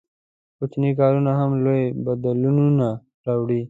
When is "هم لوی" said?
1.39-1.83